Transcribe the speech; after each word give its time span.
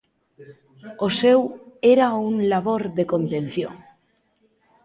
O 1.05 1.07
seu 1.19 1.39
era 1.95 2.07
un 2.27 2.35
labor 2.51 2.81
de 2.97 3.03
contención. 3.13 3.73